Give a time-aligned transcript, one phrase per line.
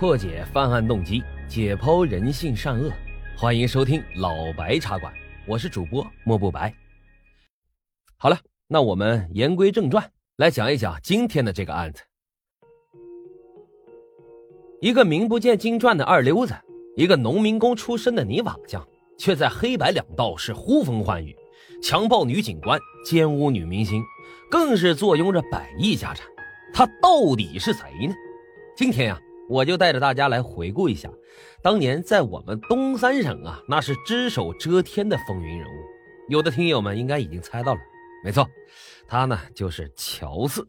[0.00, 2.90] 破解犯案动机，解剖人性善恶。
[3.36, 5.12] 欢迎收听老白茶馆，
[5.46, 6.74] 我是主播莫不白。
[8.16, 12.02] 好了，那我们言归正传，来讲一讲今天的这个案子。
[14.80, 16.54] 一个名不见经传的二流子，
[16.96, 18.82] 一个农民工出身的泥瓦匠，
[19.18, 21.36] 却在黑白两道是呼风唤雨，
[21.82, 24.02] 强暴女警官，奸污女明星，
[24.50, 26.26] 更是坐拥着百亿家产。
[26.72, 28.14] 他到底是谁呢？
[28.74, 29.20] 今天呀，
[29.50, 31.10] 我就带着大家来回顾一下，
[31.60, 35.72] 当年在我们东三省啊，那是只手遮天的风云人物。
[36.28, 37.80] 有的听友们应该已经猜到了，
[38.24, 38.48] 没错，
[39.08, 40.64] 他呢就是乔四。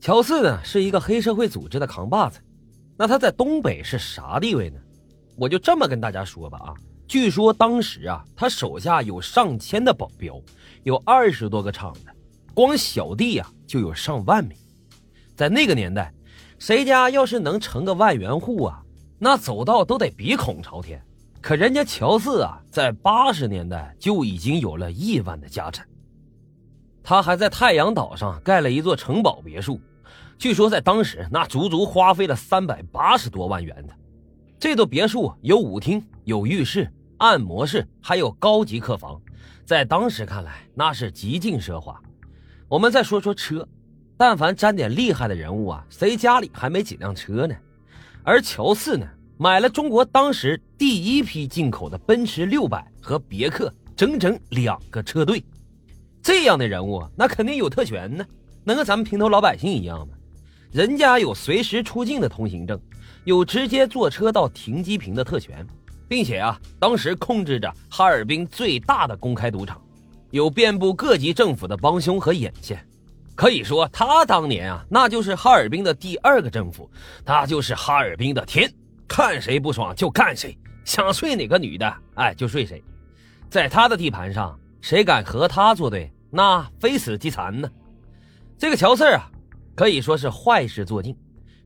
[0.00, 2.40] 乔四呢是一个黑社会组织的扛把子。
[2.96, 4.80] 那他在东北是啥地位呢？
[5.36, 6.72] 我就这么跟大家说吧啊，
[7.06, 10.40] 据说当时啊，他手下有上千的保镖，
[10.84, 12.06] 有二十多个厂子，
[12.54, 14.56] 光小弟啊就有上万名。
[15.34, 16.10] 在那个年代，
[16.58, 18.82] 谁家要是能成个万元户啊，
[19.18, 21.02] 那走道都得鼻孔朝天。
[21.40, 25.86] 可人家乔四啊，在八十年代就已经有了亿万的家产，
[27.02, 29.78] 他还在太阳岛上盖了一座城堡别墅，
[30.38, 33.94] 据说在当时那足足花费了三百八十多万元的。
[34.58, 39.20] 这座别墅有舞厅、有浴室、按摩室，还有高级客房，
[39.64, 42.00] 在当时看来那是极尽奢华。
[42.66, 43.68] 我们再说说车。
[44.16, 47.54] 但凡沾点厉害的人物啊，谁家里还没几辆车呢？
[48.22, 55.44] 而乔四呢，买了中国当时第一批进口的奔驰六百和别克整整两个车队。
[56.22, 58.24] 这样的人物，那肯定有特权呢，
[58.64, 60.14] 能和咱们平头老百姓一样吗？
[60.72, 62.80] 人家有随时出境的通行证，
[63.24, 65.64] 有直接坐车到停机坪的特权，
[66.08, 69.80] 并且啊，当时控制着哈尔滨最大的公开赌场，
[70.30, 72.85] 有遍布各级政府的帮凶和眼线。
[73.36, 76.90] 可以说，他当年啊，那就是哈尔滨的第二个政府，
[77.22, 78.72] 他就是哈尔滨的天，
[79.06, 80.56] 看谁不爽就干谁，
[80.86, 82.82] 想睡哪个女的，哎，就睡谁。
[83.50, 87.70] 在他的地盘上，谁敢和他作对，那非死即残呢。
[88.56, 89.30] 这个乔四啊，
[89.74, 91.14] 可以说是坏事做尽，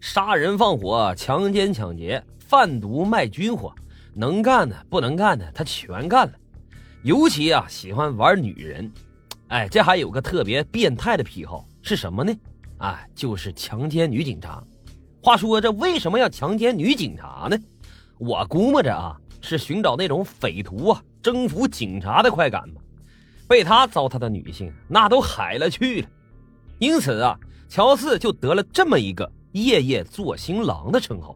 [0.01, 3.73] 杀人放火、强奸抢劫、贩毒卖军火，
[4.13, 6.33] 能干的不能干的他全干了，
[7.05, 8.91] 尤其啊喜欢玩女人。
[9.51, 12.33] 哎，这还有个特别变态的癖好是什么呢？
[12.79, 14.63] 哎，就是强奸女警察。
[15.21, 17.59] 话说这为什么要强奸女警察呢？
[18.19, 22.81] 我估摸着啊，是寻找那种匪徒啊征服警察的快感吧。
[23.49, 26.09] 被他糟蹋的女性那都海了去了。
[26.79, 27.37] 因此啊，
[27.69, 31.35] 乔四就得了这么一个“夜夜做新郎”的称号。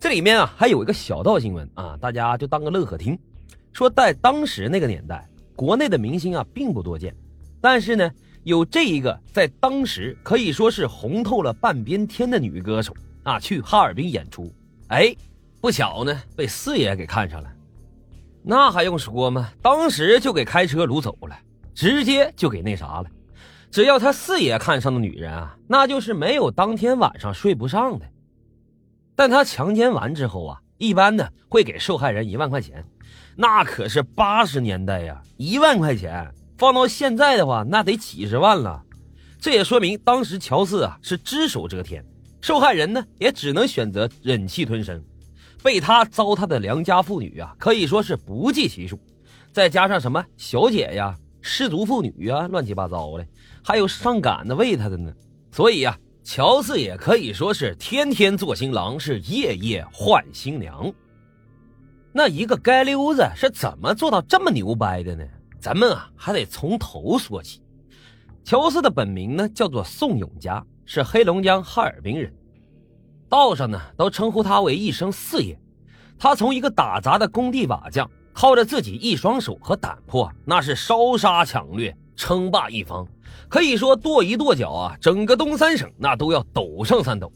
[0.00, 3.16] 这里面啊还有一个小道新闻啊，大家就当个乐呵听。
[3.72, 5.24] 说在当时那个年代。
[5.60, 7.14] 国内的明星啊并不多见，
[7.60, 8.10] 但是呢，
[8.44, 14.50] 有这一个在当时可以说是红透了半边天的女歌手啊，去哈尔滨演出，
[14.88, 15.14] 哎，
[15.60, 17.52] 不巧呢被四爷给看上了，
[18.42, 19.50] 那还用说吗？
[19.60, 21.38] 当时就给开车掳走了，
[21.74, 23.10] 直接就给那啥了。
[23.70, 28.06] 只要他四爷看上的女人啊，那就是没有当天晚上睡不上的。
[29.14, 32.82] 但他强奸完之后啊，一般呢会给受害人一万块钱。
[33.40, 38.82] 那可是八十年代呀，一万块钱放到现在的话，那得几十万了。
[39.40, 42.04] 这也说明当时乔四啊是只手遮天，
[42.42, 45.02] 受害人呢也只能选择忍气吞声。
[45.62, 49.00] 被他糟蹋的良家妇女啊，可以说是不计其数。
[49.54, 53.26] 再加上什么小姐呀、失足妇女呀，乱七八糟的，
[53.64, 55.10] 还有上赶子喂他的呢。
[55.50, 60.92] 所以呀，乔四也可以说是天天做新郎，是夜夜换新娘。
[62.12, 65.24] 那一个街溜子是怎么做到这么牛掰的呢？
[65.60, 67.62] 咱们啊还得从头说起。
[68.42, 72.32] 乔四的本名呢叫做宋永嘉，是黑龙江哈尔滨人，
[73.28, 75.56] 道上呢都称呼他为一声四爷。
[76.18, 83.06] 他从一个打杂的工地瓦匠，靠着自己一双手和胆魄，那是烧杀抢掠，称霸一方，
[83.48, 87.30] 可以说跺一跺脚啊，整个东三省那都要抖上三抖。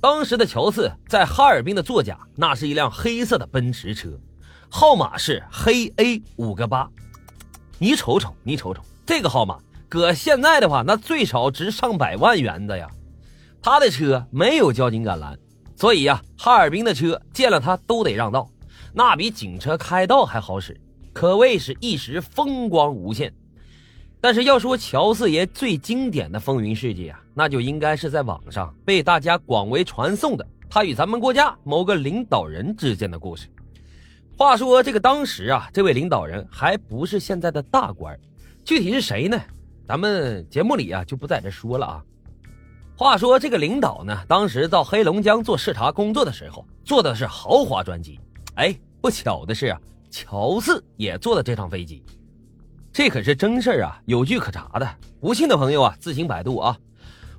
[0.00, 4.08] 当时的乔四在哈尔滨的座驾，那是一辆黑色的奔驰车，
[4.70, 6.88] 号码是黑 A 五个八。
[7.78, 9.58] 你瞅瞅，你瞅瞅这个号码，
[9.90, 12.88] 搁现在的话，那最少值上百万元的呀。
[13.62, 15.38] 他的车没有交警敢拦，
[15.76, 18.50] 所以呀，哈尔滨的车见了他都得让道，
[18.94, 20.80] 那比警车开道还好使，
[21.12, 23.34] 可谓是一时风光无限。
[24.18, 33.48] 但是要说乔四爷最经典的风云事迹啊，那就应该是在网上被大家广为传颂的他与咱们国家某个领导人之间的故事。
[34.36, 38.14] 话说这个当时啊，这位领导人还不是现在的大官，
[38.62, 39.40] 具体是谁呢？
[39.88, 42.04] 咱们节目里啊就不在这说了啊。
[42.94, 48.20] 话说这个领导呢，当时到黑龙江做视察工作的时候，坐的是豪华专机。
[48.56, 52.04] 哎，不巧的是啊，乔四也坐的这趟飞机。
[52.92, 54.86] 这可是真事儿啊，有据可查的。
[55.22, 56.76] 不信的朋友啊，自行百度啊。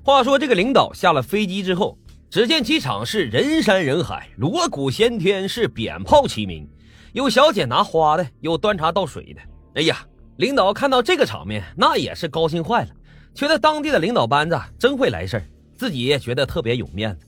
[0.04, 1.96] 话说这个领导下了飞机之后，
[2.28, 6.68] 只见机场是人山人海，锣鼓喧天，是鞭炮齐鸣，
[7.12, 9.40] 有小姐拿花的，有端茶倒水的。
[9.76, 10.04] 哎呀，
[10.38, 12.88] 领导看到这个场面，那也是高兴坏了，
[13.32, 15.44] 觉得当地的领导班子真会来事儿。
[15.76, 17.26] 自己也觉得特别有面子，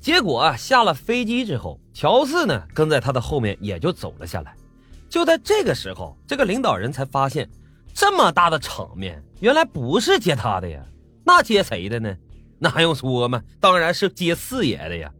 [0.00, 4.52] 结果下了飞机之后，乔四呢跟在他的后面也就走了下来。
[5.08, 7.48] 就在这个时候，这个领导人才发现，
[7.94, 10.84] 这么大的场面，原来不是接他的呀，
[11.28, 12.16] 那接谁的呢？
[12.58, 13.42] 那还用说吗？
[13.60, 15.12] 当然是接四爷的呀！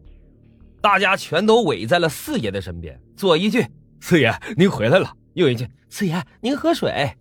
[0.80, 3.66] 大家全都围在了四爷的身边，左一句
[4.00, 7.14] “四爷您回来了”，右一句“四爷您喝水”。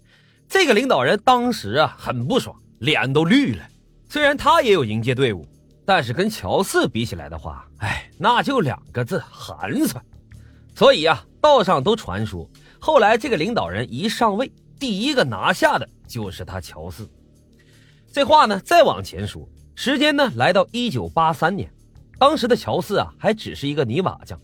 [0.48, 3.63] 这个领导人当时啊很不爽，脸都绿了。
[4.07, 5.45] 虽然他也有迎接队伍，
[5.86, 10.01] 但是跟乔四比起来的话，哎，那就两个字寒酸。
[10.74, 12.50] 所以啊，道上都传说，
[12.80, 14.50] 后来这个领导人一上位，
[14.80, 17.06] 第一个拿下的就是他乔四。
[18.18, 21.72] 这话呢，再往前说，时间呢来到一九八三年，
[22.18, 24.42] 当时的乔四啊还只是一个泥瓦匠，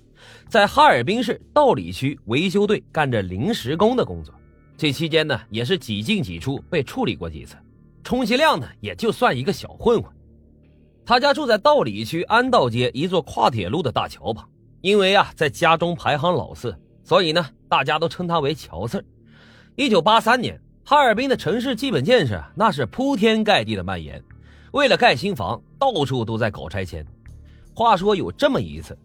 [0.48, 4.32] 在哈尔滨市道里区维修队干着临时工的工作。
[4.78, 7.56] 这期间呢，也是几进几出，被处理过几次。
[8.04, 10.14] 充其量呢，也就算一个小混混。
[11.04, 14.48] 他家住在道里区安道街一座跨铁路的大桥旁。
[14.82, 19.04] 因为啊，在家中排行老四，所以呢，大家都称他为乔四。
[19.76, 24.22] 一九八三年，哈尔滨的城市基本建设那是铺天盖地的蔓延，
[24.74, 27.06] 为了盖新房，到处都在搞拆迁。
[27.74, 28.98] 话说有这么一次，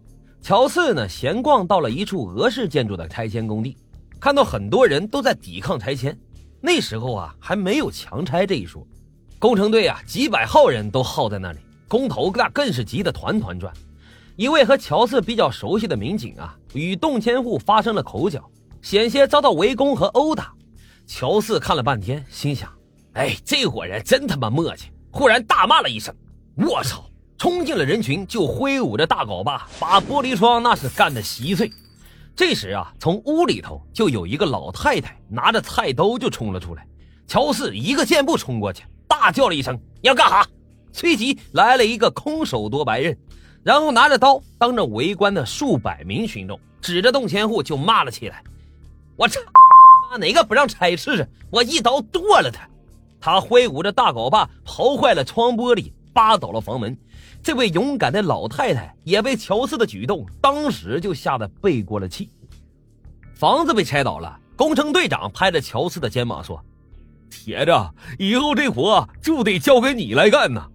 [0.42, 3.76] 乔四呢闲逛到了一处俄式建筑的拆迁工地，
[4.18, 6.18] 看到很多人都在抵抗拆迁。
[6.60, 8.84] 那时候啊，还没有强拆这一说，
[9.38, 13.72] 工程队啊，几百号人都耗在那里，工头那更是急得团团转。
[14.34, 18.50] 一位和乔四比较熟悉的民警啊，与动迁户发生了口角，
[18.82, 20.52] 险些遭到围攻和殴打。
[21.08, 22.70] 乔四看了半天，心想
[23.14, 26.14] ：“哎，这伙人真他妈磨叽！”忽然大骂了一声
[26.54, 27.02] ：“我操！”
[27.38, 31.72] 冲进了人群，就挥舞着大镐把，把玻璃窗那是干得稀碎。
[32.36, 36.86] 这时啊，从屋里头就有一个老太太拿着菜刀就冲了出来。
[37.26, 40.46] 乔四一个箭步冲过去，大叫了一声：“你要干啥？”
[40.92, 43.16] 随即来了一个空手夺白刃，
[43.62, 48.44] 然后拿着刀当着围观的数百名群众，指着动迁户就骂了起来
[49.16, 49.40] ：“我操！
[50.16, 51.28] 哪个不让拆试试？
[51.50, 52.68] 我一刀剁了他！”
[53.20, 56.96] 他挥舞着大镐把，刨坏了窗玻璃，扒倒了房门。
[57.42, 62.30] 这位勇敢的老太太也被乔四的举动当时就吓得背过了气。
[63.34, 66.62] 房子被拆倒了，工程队长拍着乔四的肩膀说
[67.30, 67.72] ：“铁子，
[68.18, 70.68] 以后这活就得交给你来干呐。”